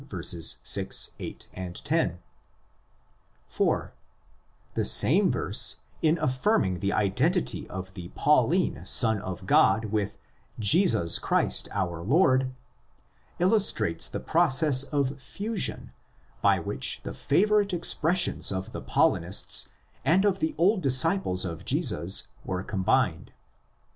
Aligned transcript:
6, 0.63 1.11
8, 1.19 1.47
10). 1.83 2.17
(4) 3.45 3.93
The 4.73 4.83
same 4.85 5.31
verse, 5.31 5.75
in 6.01 6.17
affirming 6.17 6.79
the 6.79 6.91
identity 6.91 7.69
of 7.69 7.93
the 7.93 8.07
Pauline'"' 8.15 8.83
Son 8.87 9.21
of 9.21 9.45
God"' 9.45 9.85
with'' 9.93 10.17
Jesus 10.69 11.19
Christ, 11.19 11.69
our 11.71 12.01
Lord," 12.01 12.49
illustrates 13.37 14.07
the 14.07 14.19
process 14.19 14.81
of 14.85 15.21
fusion 15.21 15.91
by 16.41 16.57
which 16.57 17.01
the 17.03 17.13
favourite 17.13 17.71
expressions 17.71 18.51
of 18.51 18.71
the 18.71 18.81
Paulinists 18.81 19.69
and 20.03 20.25
of 20.25 20.39
the 20.39 20.55
old 20.57 20.81
disciples 20.81 21.45
of 21.45 21.63
Jesus 21.63 22.25
were 22.43 22.63
combined. 22.63 23.33